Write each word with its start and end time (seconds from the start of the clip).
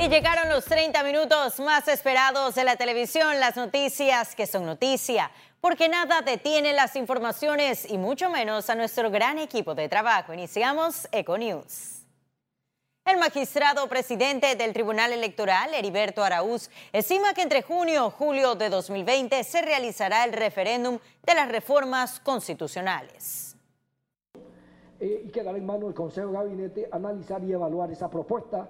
Y 0.00 0.08
llegaron 0.08 0.48
los 0.48 0.64
30 0.64 1.02
minutos 1.02 1.58
más 1.58 1.88
esperados 1.88 2.54
de 2.54 2.62
la 2.62 2.76
televisión, 2.76 3.40
las 3.40 3.56
noticias 3.56 4.36
que 4.36 4.46
son 4.46 4.64
noticia, 4.64 5.32
porque 5.60 5.88
nada 5.88 6.22
detiene 6.22 6.72
las 6.72 6.94
informaciones 6.94 7.90
y 7.90 7.98
mucho 7.98 8.30
menos 8.30 8.70
a 8.70 8.76
nuestro 8.76 9.10
gran 9.10 9.38
equipo 9.38 9.74
de 9.74 9.88
trabajo. 9.88 10.32
Iniciamos 10.32 11.08
Econews. 11.10 12.06
El 13.04 13.18
magistrado 13.18 13.88
presidente 13.88 14.54
del 14.54 14.72
Tribunal 14.72 15.12
Electoral, 15.12 15.74
Heriberto 15.74 16.22
Araúz, 16.22 16.70
estima 16.92 17.34
que 17.34 17.42
entre 17.42 17.62
junio 17.62 18.06
y 18.06 18.16
julio 18.16 18.54
de 18.54 18.68
2020 18.68 19.42
se 19.42 19.62
realizará 19.62 20.22
el 20.22 20.32
referéndum 20.32 21.00
de 21.24 21.34
las 21.34 21.48
reformas 21.48 22.20
constitucionales. 22.20 23.56
Eh, 25.00 25.22
y 25.24 25.28
quedará 25.30 25.58
en 25.58 25.66
manos 25.66 25.86
del 25.86 25.94
Consejo 25.94 26.28
de 26.28 26.34
Gabinete 26.34 26.88
analizar 26.92 27.42
y 27.42 27.52
evaluar 27.52 27.90
esa 27.90 28.08
propuesta 28.08 28.68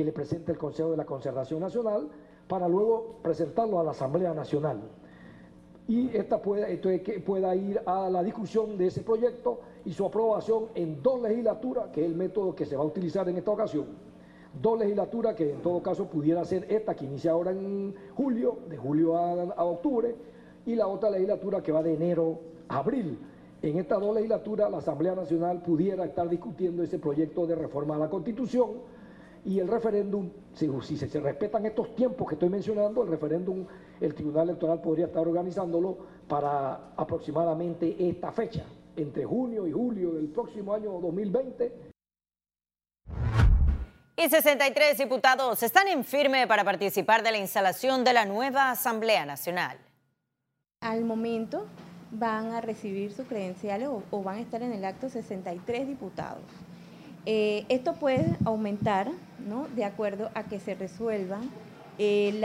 que 0.00 0.04
le 0.06 0.12
presente 0.12 0.50
el 0.50 0.56
Consejo 0.56 0.92
de 0.92 0.96
la 0.96 1.04
Concertación 1.04 1.60
Nacional 1.60 2.08
para 2.48 2.66
luego 2.66 3.16
presentarlo 3.22 3.78
a 3.78 3.84
la 3.84 3.90
Asamblea 3.90 4.32
Nacional. 4.32 4.80
Y 5.86 6.16
esta 6.16 6.40
pueda, 6.40 6.68
que 6.68 7.20
pueda 7.20 7.54
ir 7.54 7.82
a 7.84 8.08
la 8.08 8.22
discusión 8.22 8.78
de 8.78 8.86
ese 8.86 9.02
proyecto 9.02 9.60
y 9.84 9.92
su 9.92 10.06
aprobación 10.06 10.68
en 10.74 11.02
dos 11.02 11.20
legislaturas, 11.20 11.88
que 11.88 12.00
es 12.00 12.06
el 12.06 12.16
método 12.16 12.54
que 12.54 12.64
se 12.64 12.76
va 12.76 12.82
a 12.82 12.86
utilizar 12.86 13.28
en 13.28 13.36
esta 13.36 13.50
ocasión. 13.50 13.88
Dos 14.58 14.78
legislaturas 14.78 15.34
que 15.34 15.50
en 15.50 15.60
todo 15.60 15.82
caso 15.82 16.06
pudiera 16.06 16.46
ser 16.46 16.64
esta 16.72 16.96
que 16.96 17.04
inicia 17.04 17.32
ahora 17.32 17.50
en 17.50 17.94
julio, 18.16 18.56
de 18.70 18.78
julio 18.78 19.18
a, 19.18 19.64
octubre, 19.64 20.16
y 20.64 20.76
la 20.76 20.86
otra 20.86 21.10
legislatura 21.10 21.62
que 21.62 21.72
va 21.72 21.82
de 21.82 21.92
enero 21.92 22.40
a 22.68 22.78
abril. 22.78 23.18
En 23.60 23.76
estas 23.76 24.00
dos 24.00 24.14
legislaturas 24.14 24.70
la 24.70 24.78
Asamblea 24.78 25.14
Nacional 25.14 25.60
pudiera 25.60 26.06
estar 26.06 26.26
discutiendo 26.26 26.82
ese 26.82 26.98
proyecto 26.98 27.46
de 27.46 27.54
reforma 27.54 27.96
a 27.96 27.98
la 27.98 28.08
Constitución 28.08 28.99
y 29.44 29.58
el 29.58 29.68
referéndum, 29.68 30.30
si, 30.54 30.68
si 30.82 30.96
se, 30.96 31.08
se, 31.08 31.20
respetan 31.20 31.64
estos 31.66 31.94
tiempos 31.94 32.28
que 32.28 32.34
estoy 32.34 32.48
mencionando, 32.48 33.02
el 33.02 33.08
referéndum, 33.08 33.66
el 34.00 34.14
Tribunal 34.14 34.50
Electoral 34.50 34.80
podría 34.80 35.06
estar 35.06 35.26
organizándolo 35.26 35.96
para 36.28 36.92
aproximadamente 36.96 37.96
esta 37.98 38.32
fecha 38.32 38.64
entre 38.96 39.24
junio 39.24 39.66
y 39.66 39.72
julio 39.72 40.12
del 40.12 40.28
próximo 40.28 40.74
año 40.74 40.92
2020. 41.00 41.90
Y 44.16 44.28
63 44.28 44.98
diputados 44.98 45.62
están 45.62 45.88
en 45.88 46.04
firme 46.04 46.46
para 46.46 46.62
participar 46.62 47.22
de 47.22 47.32
la 47.32 47.38
instalación 47.38 48.04
de 48.04 48.12
la 48.12 48.26
nueva 48.26 48.70
Asamblea 48.70 49.24
Nacional. 49.24 49.78
Al 50.82 51.04
momento 51.04 51.66
van 52.10 52.52
a 52.52 52.60
recibir 52.60 53.12
sus 53.12 53.26
credenciales 53.26 53.88
o, 53.88 54.22
van 54.22 54.36
a 54.36 54.40
estar 54.40 54.62
en 54.62 54.72
el 54.72 54.84
acto 54.84 55.08
63 55.08 55.88
diputados. 55.88 56.42
Eh, 57.26 57.64
esto 57.68 57.94
puede 57.94 58.36
aumentar. 58.44 59.10
De 59.74 59.84
acuerdo 59.84 60.30
a 60.34 60.44
que 60.44 60.60
se 60.60 60.74
resuelva 60.74 61.40
eh, 61.98 62.38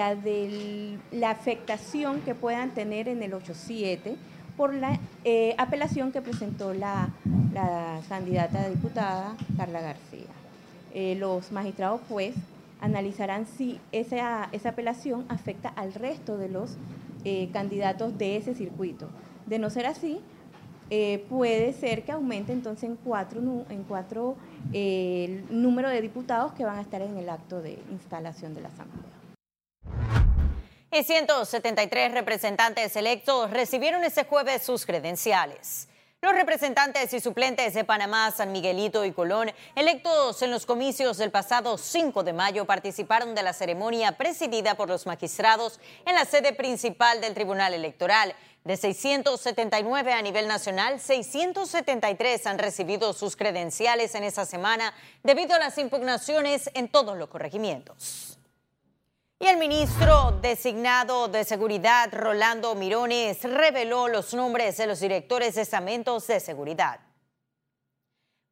la, 1.11 1.29
afectación 1.29 2.21
que 2.21 2.33
puedan 2.33 2.71
tener 2.71 3.09
en 3.09 3.21
el 3.21 3.33
87 3.33 4.15
por 4.55 4.73
la 4.73 4.97
eh, 5.25 5.53
apelación 5.57 6.11
que 6.11 6.21
presentó 6.21 6.73
la, 6.73 7.09
candidata 8.07 8.63
a 8.63 8.69
diputada 8.69 9.35
Carla 9.57 9.81
García. 9.81 10.27
Los 11.17 11.51
magistrados 11.51 12.01
pues 12.07 12.33
analizarán 12.81 13.45
si 13.45 13.79
esa, 13.91 14.49
apelación 14.65 15.25
afecta 15.29 15.69
al 15.69 15.93
resto 15.93 16.37
de 16.37 16.49
los 16.49 16.77
candidatos 17.51 18.17
de 18.17 18.37
ese 18.37 18.55
circuito. 18.55 19.09
De 19.45 19.59
no 19.59 19.69
ser 19.69 19.85
así, 19.85 20.21
puede 21.29 21.73
ser 21.73 22.03
que 22.03 22.11
aumente 22.11 22.53
entonces 22.53 22.89
en 22.89 22.95
cuatro, 22.95 23.39
en 23.69 23.83
cuatro 23.87 24.35
el 24.73 25.45
número 25.49 25.89
de 25.89 26.01
diputados 26.01 26.53
que 26.53 26.63
van 26.63 26.77
a 26.77 26.81
estar 26.81 27.01
en 27.01 27.17
el 27.17 27.29
acto 27.29 27.61
de 27.61 27.79
instalación 27.91 28.53
de 28.53 28.61
la 28.61 28.67
Asamblea 28.69 29.15
y 30.99 31.03
173 31.03 32.13
representantes 32.13 32.95
electos 32.95 33.51
recibieron 33.51 34.03
este 34.03 34.23
jueves 34.23 34.63
sus 34.63 34.85
credenciales. 34.85 35.89
Los 36.25 36.33
representantes 36.33 37.13
y 37.13 37.19
suplentes 37.19 37.75
de 37.75 37.83
Panamá, 37.83 38.31
San 38.31 38.51
Miguelito 38.51 39.05
y 39.05 39.11
Colón, 39.11 39.51
electos 39.75 40.41
en 40.41 40.49
los 40.49 40.65
comicios 40.65 41.17
del 41.17 41.29
pasado 41.29 41.77
5 41.77 42.23
de 42.23 42.33
mayo, 42.33 42.65
participaron 42.65 43.35
de 43.35 43.43
la 43.43 43.53
ceremonia 43.53 44.13
presidida 44.13 44.73
por 44.73 44.89
los 44.89 45.05
magistrados 45.05 45.79
en 46.03 46.15
la 46.15 46.25
sede 46.25 46.53
principal 46.53 47.21
del 47.21 47.35
Tribunal 47.35 47.75
Electoral. 47.75 48.33
De 48.63 48.75
679 48.75 50.13
a 50.13 50.23
nivel 50.23 50.47
nacional, 50.47 50.99
673 50.99 52.47
han 52.47 52.57
recibido 52.57 53.13
sus 53.13 53.35
credenciales 53.35 54.15
en 54.15 54.23
esa 54.23 54.45
semana 54.45 54.95
debido 55.21 55.53
a 55.53 55.59
las 55.59 55.77
impugnaciones 55.77 56.71
en 56.73 56.87
todos 56.87 57.15
los 57.15 57.29
corregimientos. 57.29 58.39
Y 59.45 59.47
el 59.47 59.57
ministro 59.57 60.31
designado 60.41 61.27
de 61.27 61.43
Seguridad, 61.43 62.09
Rolando 62.11 62.73
Mirones, 62.73 63.43
reveló 63.43 64.07
los 64.07 64.33
nombres 64.33 64.75
de 64.77 64.87
los 64.87 64.99
directores 64.99 65.53
de 65.53 65.61
estamentos 65.61 66.25
de 66.25 66.39
seguridad. 66.39 66.99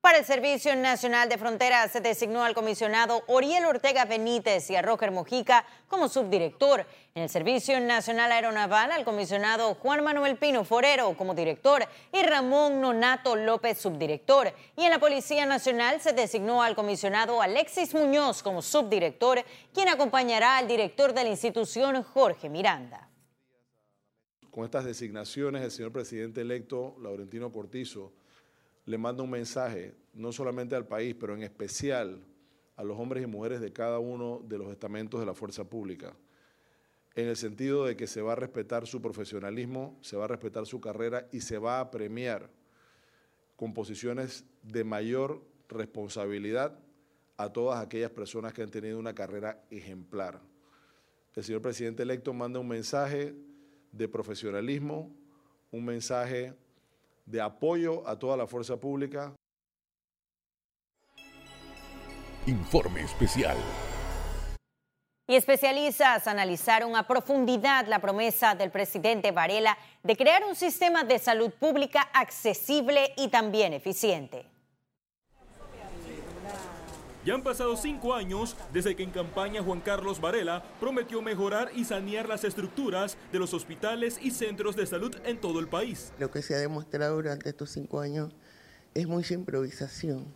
Para 0.04 0.18
el 0.18 0.26
Servicio 0.26 0.76
Nacional 0.76 1.30
de 1.30 1.38
Fronteras 1.38 1.90
se 1.90 2.02
designó 2.02 2.44
al 2.44 2.54
comisionado 2.54 3.24
Oriel 3.28 3.64
Ortega 3.64 4.04
Benítez 4.04 4.70
y 4.70 4.76
a 4.76 4.82
Roger 4.82 5.12
Mojica 5.12 5.66
como 5.88 6.10
subdirector. 6.10 6.86
En 7.16 7.24
el 7.24 7.30
Servicio 7.30 7.80
Nacional 7.80 8.34
Aeronaval 8.34 8.92
al 8.92 9.06
comisionado 9.06 9.76
Juan 9.76 10.04
Manuel 10.04 10.36
Pino 10.36 10.66
Forero 10.66 11.16
como 11.16 11.34
director 11.34 11.86
y 12.12 12.22
Ramón 12.22 12.82
Nonato 12.82 13.38
López 13.38 13.78
subdirector. 13.78 14.52
Y 14.76 14.84
en 14.84 14.90
la 14.90 15.00
Policía 15.00 15.46
Nacional 15.46 16.02
se 16.02 16.12
designó 16.12 16.62
al 16.62 16.76
comisionado 16.76 17.42
Alexis 17.42 17.94
Muñoz 17.94 18.44
como 18.44 18.62
subdirector, 18.62 19.42
quien 19.74 19.88
acompañará 19.88 20.58
al 20.58 20.68
director 20.68 21.14
de 21.14 21.24
la 21.24 21.30
institución 21.30 22.04
Jorge 22.04 22.50
Miranda. 22.50 23.10
Con 24.52 24.66
estas 24.66 24.84
designaciones, 24.84 25.64
el 25.64 25.72
señor 25.72 25.94
presidente 25.94 26.42
electo 26.42 26.94
Laurentino 27.00 27.54
Cortizo 27.54 28.12
le 28.86 28.98
manda 28.98 29.24
un 29.24 29.30
mensaje, 29.30 29.96
no 30.14 30.32
solamente 30.32 30.76
al 30.76 30.88
país, 30.88 31.16
pero 31.20 31.36
en 31.36 31.44
especial 31.44 32.24
a 32.76 32.84
los 32.84 32.98
hombres 32.98 33.24
y 33.24 33.28
mujeres 33.28 33.62
de 33.62 33.72
cada 33.72 34.00
uno 34.00 34.42
de 34.46 34.58
los 34.58 34.72
estamentos 34.72 35.20
de 35.20 35.26
la 35.26 35.34
fuerza 35.34 35.64
pública, 35.64 36.16
en 37.16 37.28
el 37.28 37.38
sentido 37.38 37.86
de 37.86 37.96
que 37.96 38.08
se 38.08 38.22
va 38.22 38.34
a 38.34 38.36
respetar 38.36 38.88
su 38.88 39.02
profesionalismo, 39.02 39.98
se 40.02 40.18
va 40.18 40.26
a 40.26 40.28
respetar 40.28 40.66
su 40.66 40.82
carrera 40.82 41.28
y 41.32 41.42
se 41.42 41.60
va 41.60 41.80
a 41.80 41.92
premiar 41.92 42.50
con 43.56 43.74
posiciones 43.74 44.46
de 44.64 44.84
mayor 44.84 45.44
responsabilidad 45.70 46.80
a 47.38 47.54
todas 47.54 47.84
aquellas 47.84 48.12
personas 48.12 48.54
que 48.54 48.64
han 48.64 48.72
tenido 48.72 48.98
una 48.98 49.14
carrera 49.14 49.64
ejemplar. 49.70 50.42
El 51.36 51.44
señor 51.44 51.62
presidente 51.62 52.04
electo 52.04 52.34
manda 52.34 52.60
un 52.60 52.68
mensaje 52.68 53.36
de 53.92 54.08
profesionalismo, 54.08 55.16
un 55.72 55.86
mensaje 55.86 56.54
de 57.26 57.42
apoyo 57.42 58.08
a 58.08 58.18
toda 58.18 58.38
la 58.38 58.48
fuerza 58.48 58.78
pública. 58.78 59.34
Informe 62.46 63.02
especial. 63.02 63.58
Y 65.26 65.36
especialistas 65.36 66.28
analizaron 66.28 66.98
a 66.98 67.08
profundidad 67.08 67.88
la 67.88 68.00
promesa 68.00 68.56
del 68.56 68.72
presidente 68.72 69.32
Varela 69.32 69.78
de 70.04 70.18
crear 70.18 70.44
un 70.44 70.56
sistema 70.56 71.06
de 71.06 71.18
salud 71.18 71.52
pública 71.52 72.02
accesible 72.14 73.14
y 73.16 73.30
también 73.30 73.72
eficiente. 73.72 74.53
Ya 77.26 77.36
han 77.36 77.42
pasado 77.42 77.78
cinco 77.78 78.14
años 78.14 78.58
desde 78.74 78.98
que 78.98 79.04
en 79.04 79.12
campaña 79.12 79.64
Juan 79.64 79.80
Carlos 79.80 80.20
Varela 80.20 80.62
prometió 80.82 81.22
mejorar 81.22 81.72
y 81.74 81.86
sanear 81.86 82.28
las 82.28 82.44
estructuras 82.44 83.18
de 83.32 83.40
los 83.40 83.54
hospitales 83.54 84.20
y 84.22 84.32
centros 84.32 84.76
de 84.76 84.86
salud 84.86 85.16
en 85.24 85.40
todo 85.40 85.62
el 85.62 85.70
país. 85.70 86.12
Lo 86.20 86.30
que 86.32 86.42
se 86.42 86.54
ha 86.54 86.58
demostrado 86.58 87.16
durante 87.16 87.48
estos 87.48 87.70
cinco 87.70 88.02
años 88.02 88.36
es 88.94 89.08
mucha 89.08 89.36
improvisación, 89.36 90.36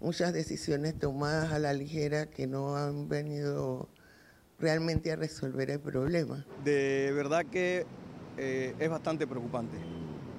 muchas 0.00 0.34
decisiones 0.34 0.98
tomadas 0.98 1.50
a 1.50 1.58
la 1.58 1.72
ligera 1.72 2.26
que 2.26 2.46
no 2.46 2.76
han 2.76 3.08
venido 3.08 3.88
realmente 4.58 5.10
a 5.10 5.16
resolver 5.16 5.70
el 5.70 5.80
problema. 5.80 6.44
De 6.62 7.10
verdad 7.14 7.46
que 7.46 7.86
eh, 8.36 8.74
es 8.78 8.90
bastante 8.90 9.26
preocupante. 9.26 9.78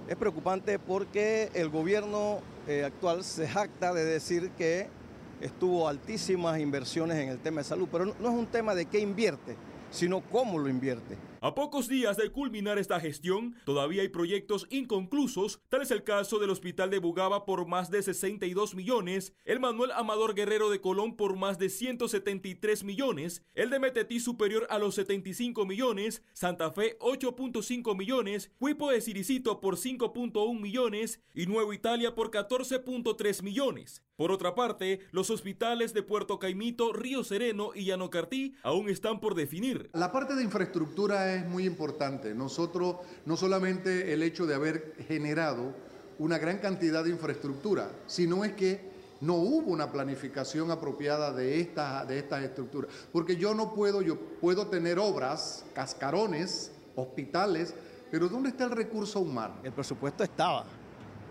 Es 0.07 0.15
preocupante 0.17 0.77
porque 0.77 1.49
el 1.55 1.69
gobierno 1.69 2.41
eh, 2.67 2.83
actual 2.83 3.23
se 3.23 3.47
jacta 3.47 3.91
de 3.91 4.05
decir 4.05 4.51
que 4.51 4.98
estuvo 5.41 5.87
altísimas 5.87 6.59
inversiones 6.59 7.17
en 7.17 7.29
el 7.29 7.39
tema 7.39 7.61
de 7.61 7.65
salud, 7.65 7.87
pero 7.91 8.05
no 8.05 8.29
es 8.29 8.35
un 8.35 8.47
tema 8.47 8.75
de 8.75 8.85
qué 8.85 8.99
invierte, 8.99 9.55
sino 9.91 10.21
cómo 10.21 10.59
lo 10.59 10.69
invierte. 10.69 11.17
A 11.41 11.55
pocos 11.55 11.87
días 11.87 12.17
de 12.17 12.29
culminar 12.31 12.77
esta 12.77 12.99
gestión, 12.99 13.55
todavía 13.63 14.01
hay 14.01 14.09
proyectos 14.09 14.67
inconclusos, 14.69 15.61
tal 15.69 15.81
es 15.81 15.91
el 15.91 16.03
caso 16.03 16.37
del 16.37 16.49
Hospital 16.49 16.89
de 16.89 16.99
Bugaba 16.99 17.45
por 17.45 17.65
más 17.65 17.89
de 17.89 18.03
62 18.03 18.75
millones, 18.75 19.33
el 19.45 19.61
Manuel 19.61 19.91
Amador 19.93 20.35
Guerrero 20.35 20.69
de 20.69 20.81
Colón 20.81 21.15
por 21.15 21.37
más 21.37 21.57
de 21.57 21.69
173 21.69 22.83
millones, 22.83 23.41
el 23.55 23.69
de 23.69 23.79
Metetí 23.79 24.19
superior 24.19 24.67
a 24.69 24.79
los 24.79 24.95
75 24.95 25.65
millones, 25.65 26.23
Santa 26.33 26.71
Fe 26.71 26.97
8.5 26.99 27.97
millones, 27.97 28.51
Huipo 28.59 28.91
de 28.91 28.99
Siricito 28.99 29.61
por 29.61 29.77
5.1 29.77 30.59
millones 30.59 31.21
y 31.33 31.45
Nuevo 31.45 31.71
Italia 31.71 32.15
por 32.15 32.31
14.3 32.31 33.43
millones. 33.43 34.03
Por 34.19 34.33
otra 34.33 34.53
parte, 34.53 34.99
los 35.11 35.29
hospitales 35.29 35.93
de 35.93 36.03
Puerto 36.03 36.39
Caimito, 36.39 36.91
Río 36.91 37.23
Sereno 37.23 37.69
y 37.73 37.85
Yanocartí 37.85 38.53
aún 38.63 38.89
están 38.89 39.21
por 39.21 39.33
definir. 39.33 39.89
La 39.93 40.11
parte 40.11 40.35
de 40.35 40.43
infraestructura 40.43 41.33
es 41.35 41.47
muy 41.47 41.65
importante. 41.65 42.35
Nosotros, 42.35 42.97
no 43.25 43.37
solamente 43.37 44.11
el 44.11 44.21
hecho 44.21 44.45
de 44.45 44.55
haber 44.55 44.93
generado 45.07 45.73
una 46.17 46.37
gran 46.37 46.57
cantidad 46.57 47.01
de 47.01 47.11
infraestructura, 47.11 47.93
sino 48.07 48.43
es 48.43 48.51
que 48.55 48.89
no 49.21 49.35
hubo 49.35 49.71
una 49.71 49.89
planificación 49.89 50.69
apropiada 50.69 51.31
de 51.31 51.61
estas 51.61 52.05
de 52.05 52.19
estas 52.19 52.43
estructuras. 52.43 52.91
Porque 53.13 53.37
yo 53.37 53.55
no 53.55 53.73
puedo, 53.73 54.01
yo 54.01 54.19
puedo 54.19 54.67
tener 54.67 54.99
obras, 54.99 55.63
cascarones, 55.73 56.73
hospitales, 56.97 57.73
pero 58.11 58.27
¿dónde 58.27 58.49
está 58.49 58.65
el 58.65 58.71
recurso 58.71 59.21
humano? 59.21 59.55
El 59.63 59.71
presupuesto 59.71 60.25
estaba. 60.25 60.65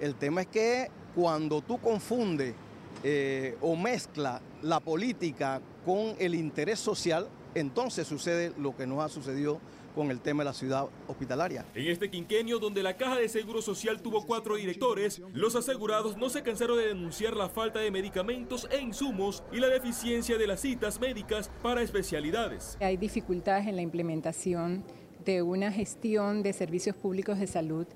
El 0.01 0.15
tema 0.15 0.41
es 0.41 0.47
que 0.47 0.91
cuando 1.15 1.61
tú 1.61 1.79
confundes 1.79 2.55
eh, 3.05 3.57
o 3.61 3.77
mezcla 3.77 4.41
la 4.63 4.81
política 4.81 5.61
con 5.85 6.15
el 6.19 6.35
interés 6.35 6.79
social, 6.79 7.29
entonces 7.55 8.07
sucede 8.07 8.53
lo 8.59 8.77
que 8.77 8.87
nos 8.87 9.01
ha 9.01 9.09
sucedido 9.09 9.61
con 9.95 10.11
el 10.11 10.21
tema 10.21 10.43
de 10.43 10.51
la 10.51 10.55
ciudad 10.55 10.87
hospitalaria. 11.09 11.65
En 11.75 11.89
este 11.89 12.09
quinquenio, 12.09 12.59
donde 12.59 12.83
la 12.83 12.97
Caja 12.97 13.17
de 13.17 13.29
Seguro 13.29 13.61
Social 13.63 14.01
tuvo 14.01 14.25
cuatro 14.27 14.55
directores, 14.55 15.21
los 15.33 15.57
asegurados 15.57 16.17
no 16.17 16.29
se 16.31 16.43
cansaron 16.43 16.79
de 16.79 16.87
denunciar 16.87 17.37
la 17.37 17.49
falta 17.49 17.81
de 17.81 17.91
medicamentos 17.91 18.69
e 18.71 18.81
insumos 18.81 19.43
y 19.53 19.59
la 19.59 19.69
deficiencia 19.69 20.39
de 20.39 20.47
las 20.47 20.61
citas 20.61 21.01
médicas 21.01 21.51
para 21.63 21.83
especialidades. 21.83 22.77
Hay 22.81 22.97
dificultades 22.97 23.67
en 23.67 23.75
la 23.75 23.83
implementación 23.83 24.85
de 25.25 25.43
una 25.43 25.73
gestión 25.73 26.43
de 26.43 26.53
servicios 26.53 26.95
públicos 26.95 27.39
de 27.41 27.47
salud 27.47 27.87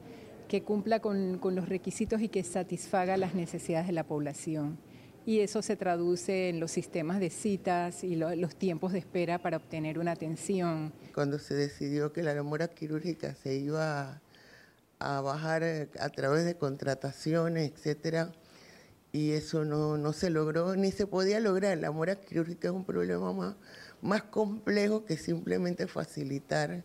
que 0.49 0.63
cumpla 0.63 1.01
con, 1.01 1.39
con 1.39 1.55
los 1.55 1.69
requisitos 1.69 2.21
y 2.21 2.29
que 2.29 2.43
satisfaga 2.43 3.17
las 3.17 3.35
necesidades 3.35 3.87
de 3.87 3.93
la 3.93 4.05
población 4.05 4.79
y 5.25 5.41
eso 5.41 5.63
se 5.63 5.77
traduce 5.77 6.49
en 6.49 6.61
los 6.61 6.71
sistemas 6.71 7.21
de 7.21 7.31
citas 7.31 8.03
y 8.03 8.17
los 8.17 8.57
tiempos 8.57 8.93
de 8.93 8.99
espera 8.99 9.39
para 9.39 9.57
obtener 9.57 9.99
una 9.99 10.13
atención. 10.13 10.93
Cuando 11.15 11.39
se 11.39 11.55
decidió 11.55 12.13
que 12.13 12.23
la 12.23 12.35
demora 12.35 12.69
quirúrgica 12.69 13.35
se 13.35 13.55
iba 13.55 14.21
a, 14.99 15.21
bajar 15.21 15.63
eh, 15.63 15.89
a 16.01 16.09
través 16.09 16.45
de 16.45 16.57
contrataciones, 16.57 17.71
etcétera, 17.73 18.33
y 19.13 19.33
eso 19.33 19.65
no, 19.65 19.99
no, 19.99 20.13
se 20.13 20.31
logró 20.31 20.75
ni 20.75 20.91
se 20.91 21.07
podía 21.07 21.39
lograr. 21.39 21.79
La 21.79 21.91
mora 21.91 22.17
quirúrgica 22.17 22.69
es 22.69 22.75
un 22.75 22.85
problema 22.85 23.33
más, 23.33 23.57
más 24.01 24.23
complejo 24.23 25.05
que 25.05 25.17
simplemente 25.17 25.87
facilitar 25.87 26.83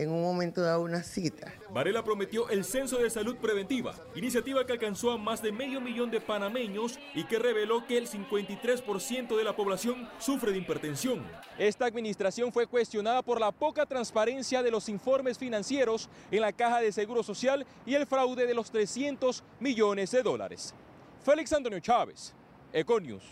en 0.00 0.10
un 0.10 0.22
momento 0.22 0.62
dado 0.62 0.82
una 0.82 1.02
cita. 1.02 1.52
Varela 1.70 2.02
prometió 2.02 2.48
el 2.48 2.64
censo 2.64 2.98
de 2.98 3.10
salud 3.10 3.36
preventiva, 3.36 3.94
iniciativa 4.14 4.64
que 4.64 4.72
alcanzó 4.72 5.10
a 5.10 5.18
más 5.18 5.42
de 5.42 5.52
medio 5.52 5.80
millón 5.80 6.10
de 6.10 6.22
panameños 6.22 6.98
y 7.14 7.24
que 7.24 7.38
reveló 7.38 7.86
que 7.86 7.98
el 7.98 8.08
53% 8.08 9.36
de 9.36 9.44
la 9.44 9.54
población 9.54 10.08
sufre 10.18 10.52
de 10.52 10.58
hipertensión. 10.58 11.22
Esta 11.58 11.84
administración 11.84 12.50
fue 12.50 12.66
cuestionada 12.66 13.20
por 13.22 13.38
la 13.38 13.52
poca 13.52 13.84
transparencia 13.84 14.62
de 14.62 14.70
los 14.70 14.88
informes 14.88 15.36
financieros 15.36 16.08
en 16.30 16.40
la 16.40 16.52
caja 16.52 16.80
de 16.80 16.92
seguro 16.92 17.22
social 17.22 17.66
y 17.84 17.94
el 17.94 18.06
fraude 18.06 18.46
de 18.46 18.54
los 18.54 18.70
300 18.70 19.44
millones 19.60 20.10
de 20.12 20.22
dólares. 20.22 20.74
Félix 21.22 21.52
Antonio 21.52 21.80
Chávez, 21.80 22.32
Econius. 22.72 23.24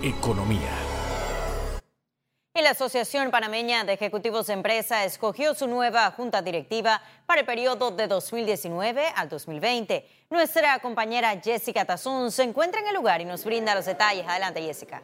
Economía. 0.00 0.87
Y 2.58 2.60
la 2.60 2.70
Asociación 2.70 3.30
Panameña 3.30 3.84
de 3.84 3.92
Ejecutivos 3.92 4.48
de 4.48 4.54
Empresa 4.54 5.04
escogió 5.04 5.54
su 5.54 5.68
nueva 5.68 6.10
junta 6.10 6.42
directiva 6.42 7.00
para 7.24 7.42
el 7.42 7.46
periodo 7.46 7.92
de 7.92 8.08
2019 8.08 9.04
al 9.14 9.28
2020. 9.28 10.04
Nuestra 10.28 10.76
compañera 10.80 11.40
Jessica 11.40 11.84
Tazón 11.84 12.32
se 12.32 12.42
encuentra 12.42 12.80
en 12.80 12.88
el 12.88 12.96
lugar 12.96 13.20
y 13.20 13.26
nos 13.26 13.44
brinda 13.44 13.76
los 13.76 13.86
detalles. 13.86 14.26
Adelante, 14.26 14.60
Jessica. 14.60 15.02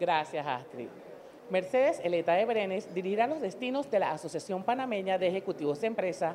Gracias, 0.00 0.46
Astrid. 0.46 0.88
Mercedes 1.50 2.00
Eleta 2.02 2.32
de 2.32 2.46
Brenes 2.46 2.94
dirigirá 2.94 3.26
los 3.26 3.42
destinos 3.42 3.90
de 3.90 3.98
la 3.98 4.12
Asociación 4.12 4.62
Panameña 4.62 5.18
de 5.18 5.28
Ejecutivos 5.28 5.82
de 5.82 5.88
Empresa 5.88 6.34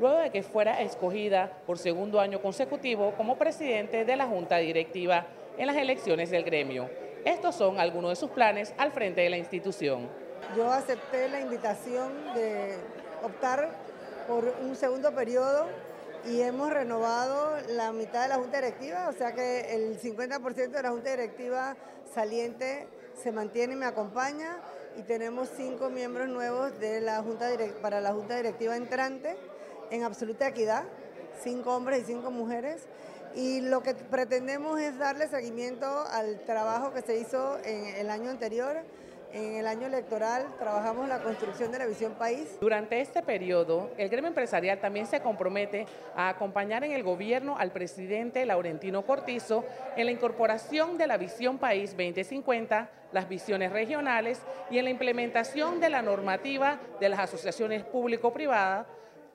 luego 0.00 0.16
de 0.16 0.30
que 0.30 0.42
fuera 0.42 0.80
escogida 0.80 1.52
por 1.66 1.76
segundo 1.76 2.18
año 2.18 2.40
consecutivo 2.40 3.12
como 3.18 3.36
presidente 3.36 4.06
de 4.06 4.16
la 4.16 4.24
Junta 4.24 4.56
Directiva 4.56 5.26
en 5.58 5.66
las 5.66 5.76
elecciones 5.76 6.30
del 6.30 6.44
gremio. 6.44 7.03
Estos 7.24 7.54
son 7.54 7.80
algunos 7.80 8.10
de 8.10 8.16
sus 8.16 8.30
planes 8.30 8.74
al 8.76 8.92
frente 8.92 9.22
de 9.22 9.30
la 9.30 9.38
institución. 9.38 10.10
Yo 10.54 10.70
acepté 10.70 11.28
la 11.30 11.40
invitación 11.40 12.12
de 12.34 12.76
optar 13.22 13.70
por 14.28 14.44
un 14.62 14.76
segundo 14.76 15.14
periodo 15.14 15.66
y 16.26 16.42
hemos 16.42 16.70
renovado 16.70 17.56
la 17.68 17.92
mitad 17.92 18.24
de 18.24 18.28
la 18.28 18.34
Junta 18.36 18.60
Directiva, 18.60 19.08
o 19.08 19.12
sea 19.12 19.32
que 19.32 19.74
el 19.74 19.98
50% 19.98 20.68
de 20.68 20.82
la 20.82 20.90
Junta 20.90 21.10
Directiva 21.10 21.76
saliente 22.14 22.88
se 23.22 23.32
mantiene 23.32 23.72
y 23.72 23.76
me 23.76 23.86
acompaña 23.86 24.58
y 24.98 25.02
tenemos 25.02 25.48
cinco 25.56 25.88
miembros 25.88 26.28
nuevos 26.28 26.72
para 27.80 28.02
la 28.02 28.12
Junta 28.12 28.36
Directiva 28.36 28.76
entrante 28.76 29.34
en 29.90 30.02
absoluta 30.02 30.46
equidad, 30.46 30.84
cinco 31.42 31.74
hombres 31.74 32.02
y 32.02 32.04
cinco 32.04 32.30
mujeres 32.30 32.86
y 33.34 33.60
lo 33.60 33.82
que 33.82 33.94
pretendemos 33.94 34.80
es 34.80 34.98
darle 34.98 35.28
seguimiento 35.28 35.86
al 36.10 36.40
trabajo 36.40 36.92
que 36.92 37.02
se 37.02 37.18
hizo 37.18 37.58
en 37.64 37.96
el 37.96 38.10
año 38.10 38.30
anterior. 38.30 38.76
En 39.32 39.56
el 39.56 39.66
año 39.66 39.88
electoral 39.88 40.46
trabajamos 40.60 41.08
la 41.08 41.20
construcción 41.20 41.72
de 41.72 41.80
la 41.80 41.86
visión 41.86 42.12
país. 42.12 42.56
Durante 42.60 43.00
este 43.00 43.20
periodo, 43.20 43.90
el 43.98 44.08
gremio 44.08 44.28
empresarial 44.28 44.80
también 44.80 45.08
se 45.08 45.20
compromete 45.20 45.86
a 46.14 46.28
acompañar 46.28 46.84
en 46.84 46.92
el 46.92 47.02
gobierno 47.02 47.56
al 47.58 47.72
presidente 47.72 48.46
Laurentino 48.46 49.02
Cortizo 49.04 49.64
en 49.96 50.06
la 50.06 50.12
incorporación 50.12 50.98
de 50.98 51.08
la 51.08 51.16
visión 51.16 51.58
país 51.58 51.96
2050, 51.96 52.88
las 53.10 53.28
visiones 53.28 53.72
regionales 53.72 54.40
y 54.70 54.78
en 54.78 54.84
la 54.84 54.90
implementación 54.92 55.80
de 55.80 55.90
la 55.90 56.00
normativa 56.00 56.78
de 57.00 57.08
las 57.08 57.18
asociaciones 57.18 57.82
público-privadas 57.82 58.86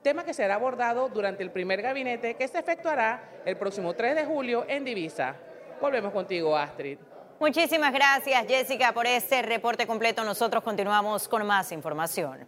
tema 0.01 0.23
que 0.23 0.33
será 0.33 0.55
abordado 0.55 1.09
durante 1.09 1.43
el 1.43 1.51
primer 1.51 1.81
gabinete 1.81 2.35
que 2.35 2.47
se 2.47 2.59
efectuará 2.59 3.41
el 3.45 3.57
próximo 3.57 3.93
3 3.93 4.15
de 4.15 4.25
julio 4.25 4.65
en 4.67 4.85
Divisa. 4.85 5.35
Volvemos 5.81 6.11
contigo, 6.13 6.55
Astrid. 6.55 6.97
Muchísimas 7.39 7.93
gracias, 7.93 8.45
Jessica, 8.47 8.91
por 8.93 9.07
este 9.07 9.41
reporte 9.41 9.87
completo. 9.87 10.23
Nosotros 10.23 10.63
continuamos 10.63 11.27
con 11.27 11.45
más 11.45 11.71
información. 11.71 12.45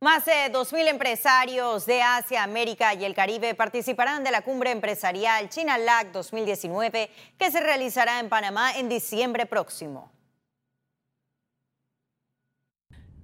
Más 0.00 0.24
de 0.26 0.52
2.000 0.52 0.88
empresarios 0.88 1.84
de 1.84 2.02
Asia, 2.02 2.44
América 2.44 2.94
y 2.94 3.04
el 3.04 3.14
Caribe 3.14 3.54
participarán 3.54 4.22
de 4.22 4.30
la 4.30 4.42
cumbre 4.42 4.70
empresarial 4.70 5.48
China 5.48 5.76
LAC 5.76 6.12
2019 6.12 7.10
que 7.36 7.50
se 7.50 7.60
realizará 7.60 8.20
en 8.20 8.28
Panamá 8.28 8.76
en 8.76 8.88
diciembre 8.88 9.46
próximo. 9.46 10.12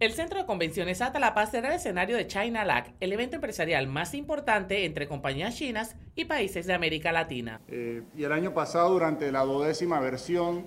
El 0.05 0.13
Centro 0.13 0.39
de 0.39 0.45
Convenciones 0.45 1.01
Atalapa 1.01 1.47
será 1.47 1.71
el 1.71 1.77
escenario 1.77 2.19
de 2.19 2.27
China 2.27 2.63
LAC, 2.63 2.93
el 3.01 3.15
evento 3.15 3.37
empresarial 3.37 3.87
más 3.87 4.13
importante 4.13 4.85
entre 4.85 5.09
compañías 5.09 5.57
chinas 5.57 5.97
y 6.15 6.27
países 6.27 6.67
de 6.67 6.75
América 6.75 7.11
Latina. 7.11 7.59
Eh, 7.69 8.03
y 8.15 8.23
el 8.23 8.33
año 8.33 8.53
pasado, 8.53 8.91
durante 8.91 9.33
la 9.33 9.41
duodécima 9.45 10.01
versión 10.01 10.67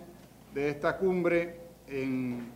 de 0.56 0.70
esta 0.70 0.98
cumbre, 0.98 1.60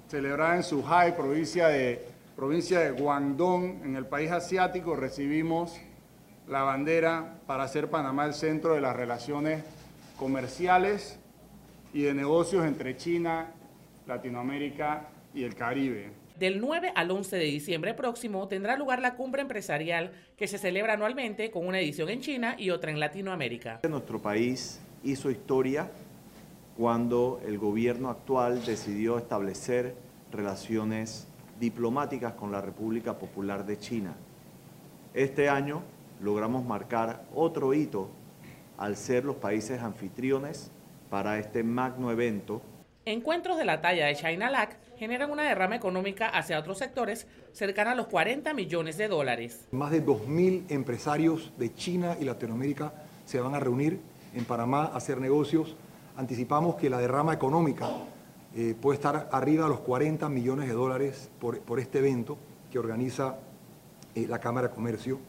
celebrada 0.07 0.55
en 0.55 0.63
Zhuhai, 0.63 1.15
provincia 1.15 1.67
de, 1.67 2.03
provincia 2.35 2.79
de 2.79 2.89
Guangdong, 2.99 3.83
en 3.85 3.95
el 3.95 4.07
país 4.07 4.31
asiático, 4.31 4.95
recibimos 4.95 5.79
la 6.47 6.63
bandera 6.63 7.41
para 7.45 7.61
hacer 7.61 7.91
Panamá 7.91 8.25
el 8.25 8.33
centro 8.33 8.73
de 8.73 8.81
las 8.81 8.95
relaciones 8.95 9.63
comerciales 10.17 11.19
y 11.93 12.01
de 12.01 12.15
negocios 12.15 12.65
entre 12.65 12.97
China, 12.97 13.51
Latinoamérica 14.07 15.09
y 15.35 15.43
el 15.43 15.53
Caribe. 15.53 16.20
Del 16.41 16.59
9 16.59 16.93
al 16.95 17.11
11 17.11 17.35
de 17.35 17.43
diciembre 17.43 17.93
próximo 17.93 18.47
tendrá 18.47 18.75
lugar 18.75 18.99
la 18.99 19.13
cumbre 19.13 19.43
empresarial 19.43 20.11
que 20.35 20.47
se 20.47 20.57
celebra 20.57 20.93
anualmente 20.93 21.51
con 21.51 21.67
una 21.67 21.79
edición 21.79 22.09
en 22.09 22.19
China 22.19 22.55
y 22.57 22.71
otra 22.71 22.89
en 22.89 22.99
Latinoamérica. 22.99 23.81
Nuestro 23.87 24.19
país 24.19 24.81
hizo 25.03 25.29
historia 25.29 25.91
cuando 26.75 27.39
el 27.45 27.59
gobierno 27.59 28.09
actual 28.09 28.65
decidió 28.65 29.19
establecer 29.19 29.93
relaciones 30.31 31.27
diplomáticas 31.59 32.33
con 32.33 32.51
la 32.51 32.59
República 32.59 33.19
Popular 33.19 33.63
de 33.67 33.77
China. 33.77 34.15
Este 35.13 35.47
año 35.47 35.83
logramos 36.23 36.65
marcar 36.65 37.23
otro 37.35 37.71
hito 37.75 38.09
al 38.79 38.97
ser 38.97 39.25
los 39.25 39.35
países 39.35 39.79
anfitriones 39.83 40.71
para 41.11 41.37
este 41.37 41.61
magno 41.61 42.11
evento 42.11 42.63
Encuentros 43.05 43.57
de 43.57 43.65
la 43.65 43.81
talla 43.81 44.05
de 44.05 44.15
China 44.15 44.51
LAC 44.51 44.77
generan 45.01 45.31
una 45.31 45.41
derrama 45.41 45.75
económica 45.75 46.29
hacia 46.29 46.59
otros 46.59 46.77
sectores 46.77 47.25
cercana 47.53 47.93
a 47.93 47.95
los 47.95 48.05
40 48.05 48.53
millones 48.53 48.97
de 48.97 49.07
dólares. 49.07 49.67
Más 49.71 49.89
de 49.89 50.05
2.000 50.05 50.65
empresarios 50.69 51.51
de 51.57 51.73
China 51.73 52.17
y 52.19 52.23
Latinoamérica 52.23 52.93
se 53.25 53.39
van 53.39 53.55
a 53.55 53.59
reunir 53.59 53.99
en 54.35 54.45
Panamá 54.45 54.83
a 54.93 54.97
hacer 54.97 55.19
negocios. 55.19 55.75
Anticipamos 56.15 56.75
que 56.75 56.87
la 56.87 56.99
derrama 56.99 57.33
económica 57.33 57.89
eh, 58.55 58.75
puede 58.79 58.97
estar 58.97 59.27
arriba 59.31 59.63
de 59.63 59.69
los 59.71 59.79
40 59.79 60.29
millones 60.29 60.67
de 60.67 60.73
dólares 60.75 61.31
por, 61.39 61.59
por 61.61 61.79
este 61.79 61.97
evento 61.97 62.37
que 62.71 62.77
organiza 62.77 63.39
eh, 64.13 64.27
la 64.29 64.37
Cámara 64.37 64.67
de 64.67 64.75
Comercio. 64.75 65.19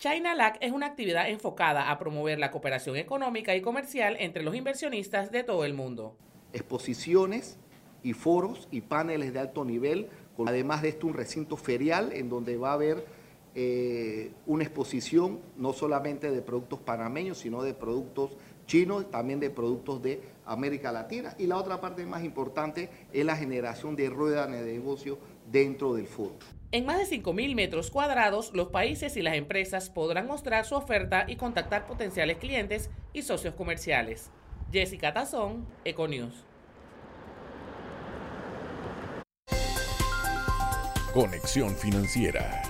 China 0.00 0.34
LAC 0.34 0.58
es 0.60 0.72
una 0.72 0.86
actividad 0.86 1.30
enfocada 1.30 1.92
a 1.92 1.98
promover 2.00 2.40
la 2.40 2.50
cooperación 2.50 2.96
económica 2.96 3.54
y 3.54 3.62
comercial 3.62 4.16
entre 4.18 4.42
los 4.42 4.56
inversionistas 4.56 5.30
de 5.30 5.44
todo 5.44 5.64
el 5.64 5.74
mundo. 5.74 6.16
Exposiciones 6.52 7.60
y 8.02 8.12
foros 8.12 8.68
y 8.70 8.80
paneles 8.82 9.32
de 9.32 9.40
alto 9.40 9.64
nivel, 9.64 10.08
con, 10.36 10.48
además 10.48 10.82
de 10.82 10.90
esto 10.90 11.06
un 11.06 11.14
recinto 11.14 11.56
ferial 11.56 12.12
en 12.12 12.28
donde 12.28 12.56
va 12.56 12.70
a 12.70 12.74
haber 12.74 13.04
eh, 13.54 14.30
una 14.46 14.64
exposición 14.64 15.40
no 15.58 15.72
solamente 15.72 16.30
de 16.30 16.40
productos 16.40 16.80
panameños, 16.80 17.38
sino 17.38 17.62
de 17.62 17.74
productos 17.74 18.30
chinos, 18.66 19.10
también 19.10 19.40
de 19.40 19.50
productos 19.50 20.02
de 20.02 20.22
América 20.46 20.90
Latina. 20.90 21.34
Y 21.38 21.46
la 21.46 21.58
otra 21.58 21.80
parte 21.80 22.06
más 22.06 22.24
importante 22.24 22.88
es 23.12 23.24
la 23.24 23.36
generación 23.36 23.94
de 23.94 24.08
ruedas 24.08 24.50
de 24.50 24.62
negocio 24.62 25.18
dentro 25.50 25.94
del 25.94 26.06
foro. 26.06 26.34
En 26.70 26.86
más 26.86 26.98
de 26.98 27.22
5.000 27.22 27.54
metros 27.54 27.90
cuadrados, 27.90 28.52
los 28.54 28.68
países 28.68 29.18
y 29.18 29.22
las 29.22 29.34
empresas 29.34 29.90
podrán 29.90 30.26
mostrar 30.26 30.64
su 30.64 30.74
oferta 30.74 31.26
y 31.28 31.36
contactar 31.36 31.86
potenciales 31.86 32.38
clientes 32.38 32.88
y 33.12 33.20
socios 33.20 33.54
comerciales. 33.54 34.30
Jessica 34.72 35.12
Tazón, 35.12 35.66
Econews. 35.84 36.46
Conexión 41.12 41.76
Financiera. 41.76 42.62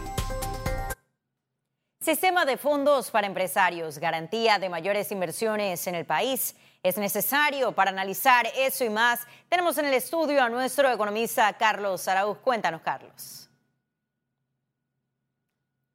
Sistema 2.00 2.44
de 2.44 2.56
fondos 2.56 3.08
para 3.12 3.28
empresarios, 3.28 3.98
garantía 3.98 4.58
de 4.58 4.68
mayores 4.68 5.12
inversiones 5.12 5.86
en 5.86 5.94
el 5.94 6.04
país. 6.04 6.56
Es 6.82 6.98
necesario 6.98 7.70
para 7.70 7.92
analizar 7.92 8.48
eso 8.56 8.84
y 8.84 8.90
más. 8.90 9.20
Tenemos 9.48 9.78
en 9.78 9.84
el 9.84 9.94
estudio 9.94 10.42
a 10.42 10.48
nuestro 10.48 10.90
economista 10.90 11.56
Carlos 11.56 12.08
Araúz. 12.08 12.38
Cuéntanos, 12.38 12.80
Carlos. 12.80 13.48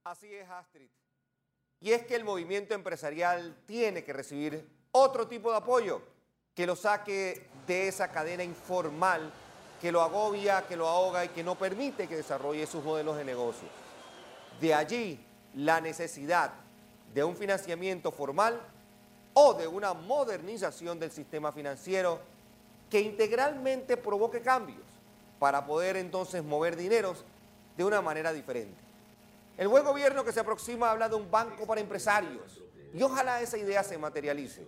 Así 0.06 0.34
es, 0.34 0.50
Astrid. 0.50 0.88
Y 1.82 1.92
es 1.92 2.06
que 2.06 2.16
el 2.16 2.24
movimiento 2.24 2.74
empresarial 2.74 3.58
tiene 3.66 4.06
que 4.06 4.14
recibir 4.14 4.66
otro 4.94 5.28
tipo 5.28 5.52
de 5.52 5.58
apoyo 5.58 6.02
que 6.56 6.66
lo 6.66 6.78
saque 6.78 7.50
de 7.68 7.90
esa 7.90 8.10
cadena 8.10 8.42
informal 8.42 9.34
que 9.82 9.92
lo 9.92 10.02
agobia, 10.02 10.66
que 10.68 10.76
lo 10.76 10.88
ahoga 10.88 11.26
y 11.26 11.30
que 11.30 11.44
no 11.44 11.56
permite 11.56 12.08
que 12.08 12.16
desarrolle 12.16 12.66
sus 12.66 12.84
modelos 12.84 13.18
de 13.18 13.26
negocio. 13.26 13.68
De 14.60 14.74
allí 14.74 15.20
la 15.56 15.82
necesidad 15.82 16.52
de 17.14 17.24
un 17.24 17.36
financiamiento 17.36 18.12
formal 18.12 18.60
o 19.34 19.54
de 19.54 19.68
una 19.68 19.94
modernización 19.94 21.00
del 21.00 21.12
sistema 21.12 21.52
financiero 21.52 22.20
que 22.90 23.02
integralmente 23.02 23.98
provoque 23.98 24.42
cambios 24.42 24.82
para 25.40 25.66
poder 25.66 25.98
entonces 25.98 26.44
mover 26.44 26.76
dineros 26.76 27.24
de 27.76 27.84
una 27.84 28.02
manera 28.02 28.34
diferente. 28.34 28.82
El 29.58 29.68
buen 29.68 29.84
gobierno 29.84 30.24
que 30.24 30.32
se 30.32 30.40
aproxima 30.40 30.92
habla 30.92 31.10
de 31.10 31.16
un 31.16 31.30
banco 31.30 31.68
para 31.68 31.82
empresarios 31.82 32.62
y 32.94 33.02
ojalá 33.04 33.42
esa 33.42 33.58
idea 33.58 33.84
se 33.84 33.98
materialice. 33.98 34.66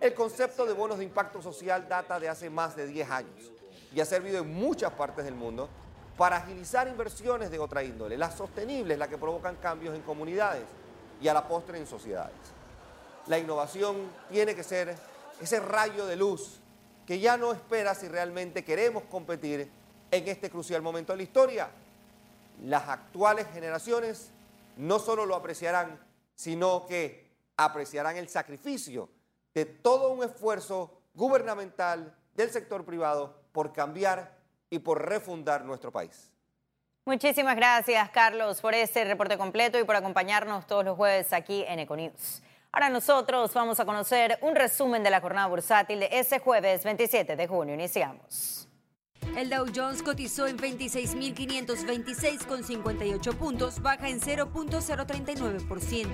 El 0.00 0.12
concepto 0.12 0.66
de 0.66 0.74
bonos 0.74 0.98
de 0.98 1.04
impacto 1.04 1.40
social 1.40 1.88
data 1.88 2.20
de 2.20 2.28
hace 2.28 2.50
más 2.50 2.76
de 2.76 2.86
10 2.86 3.10
años 3.10 3.53
y 3.94 4.00
ha 4.00 4.04
servido 4.04 4.40
en 4.40 4.52
muchas 4.52 4.92
partes 4.92 5.24
del 5.24 5.34
mundo 5.34 5.68
para 6.16 6.36
agilizar 6.38 6.88
inversiones 6.88 7.50
de 7.50 7.58
otra 7.58 7.82
índole, 7.82 8.18
las 8.18 8.34
sostenibles, 8.34 8.98
las 8.98 9.08
que 9.08 9.18
provocan 9.18 9.56
cambios 9.56 9.94
en 9.94 10.02
comunidades 10.02 10.64
y 11.20 11.28
a 11.28 11.34
la 11.34 11.46
postre 11.46 11.78
en 11.78 11.86
sociedades. 11.86 12.34
La 13.26 13.38
innovación 13.38 14.10
tiene 14.30 14.54
que 14.54 14.62
ser 14.62 14.96
ese 15.40 15.60
rayo 15.60 16.06
de 16.06 16.16
luz 16.16 16.60
que 17.06 17.20
ya 17.20 17.36
no 17.36 17.52
espera 17.52 17.94
si 17.94 18.08
realmente 18.08 18.64
queremos 18.64 19.04
competir 19.04 19.70
en 20.10 20.28
este 20.28 20.50
crucial 20.50 20.82
momento 20.82 21.12
de 21.12 21.18
la 21.18 21.22
historia. 21.22 21.70
Las 22.62 22.88
actuales 22.88 23.46
generaciones 23.52 24.30
no 24.76 24.98
solo 24.98 25.26
lo 25.26 25.34
apreciarán, 25.34 26.00
sino 26.34 26.86
que 26.86 27.30
apreciarán 27.56 28.16
el 28.16 28.28
sacrificio 28.28 29.08
de 29.54 29.64
todo 29.64 30.10
un 30.10 30.24
esfuerzo 30.24 31.00
gubernamental 31.14 32.16
del 32.34 32.50
sector 32.50 32.84
privado 32.84 33.43
por 33.54 33.72
cambiar 33.72 34.36
y 34.68 34.80
por 34.80 35.08
refundar 35.08 35.64
nuestro 35.64 35.92
país. 35.92 36.32
Muchísimas 37.06 37.54
gracias, 37.54 38.10
Carlos, 38.10 38.60
por 38.60 38.74
este 38.74 39.04
reporte 39.04 39.38
completo 39.38 39.78
y 39.78 39.84
por 39.84 39.94
acompañarnos 39.94 40.66
todos 40.66 40.84
los 40.84 40.96
jueves 40.96 41.32
aquí 41.32 41.64
en 41.68 41.78
Econews. 41.78 42.42
Ahora 42.72 42.88
nosotros 42.88 43.54
vamos 43.54 43.78
a 43.78 43.84
conocer 43.84 44.38
un 44.42 44.56
resumen 44.56 45.04
de 45.04 45.10
la 45.10 45.20
jornada 45.20 45.46
bursátil 45.46 46.00
de 46.00 46.08
ese 46.10 46.40
jueves 46.40 46.82
27 46.82 47.36
de 47.36 47.46
junio. 47.46 47.74
Iniciamos. 47.74 48.66
El 49.36 49.50
Dow 49.50 49.66
Jones 49.74 50.04
cotizó 50.04 50.46
en 50.46 50.56
26.526,58 50.58 53.34
puntos, 53.34 53.82
baja 53.82 54.08
en 54.08 54.20
0.039%. 54.20 56.06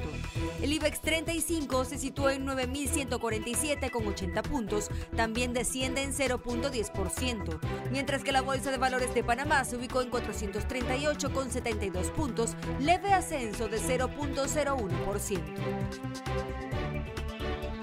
El 0.63 0.73
IBEX 0.73 1.03
35 1.03 1.85
se 1.85 1.99
situó 1.99 2.31
en 2.31 2.47
9.147,80 2.47 4.43
puntos, 4.43 4.89
también 5.15 5.53
desciende 5.53 6.03
en 6.03 6.15
0.10%, 6.15 7.59
mientras 7.91 8.25
que 8.25 8.33
la 8.33 8.41
Bolsa 8.41 8.71
de 8.71 8.79
Valores 8.79 9.13
de 9.13 9.23
Panamá 9.23 9.67
se 9.67 9.77
ubicó 9.77 10.01
en 10.01 10.11
438,72 10.11 12.11
puntos, 12.13 12.57
leve 12.81 13.13
ascenso 13.13 13.69
de 13.69 13.81
0.01%. 13.81 15.43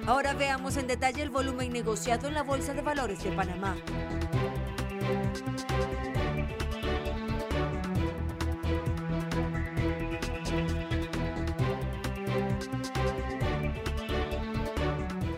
Ahora 0.08 0.34
veamos 0.34 0.78
en 0.78 0.88
detalle 0.88 1.22
el 1.22 1.30
volumen 1.30 1.72
negociado 1.72 2.28
en 2.28 2.34
la 2.34 2.42
Bolsa 2.42 2.74
de 2.74 2.82
Valores 2.82 3.24
de 3.24 3.32
Panamá. 3.34 3.76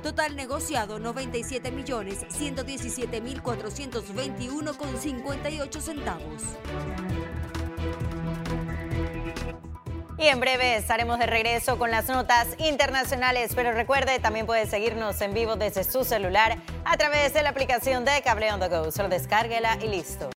Total 0.01 0.35
negociado 0.35 0.97
97 0.97 1.71
millones 1.71 2.25
117 2.29 3.21
mil 3.21 3.43
421 3.43 4.73
con 4.73 4.97
58 4.97 5.81
centavos. 5.81 6.43
Y 10.19 10.27
en 10.27 10.41
breve 10.41 10.75
estaremos 10.75 11.17
de 11.17 11.27
regreso 11.27 11.77
con 11.77 11.91
las 11.91 12.09
notas 12.09 12.45
internacionales, 12.57 13.53
pero 13.55 13.71
recuerde, 13.71 14.19
también 14.19 14.45
puede 14.45 14.65
seguirnos 14.65 15.21
en 15.21 15.33
vivo 15.33 15.55
desde 15.55 15.85
su 15.85 16.03
celular 16.03 16.57
a 16.83 16.97
través 16.97 17.33
de 17.33 17.41
la 17.41 17.51
aplicación 17.51 18.03
de 18.03 18.21
Cable 18.21 18.51
on 18.51 18.59
the 18.59 18.67
Go. 18.67 18.91
Solo 18.91 19.07
descárguela 19.07 19.77
y 19.81 19.87
listo. 19.87 20.27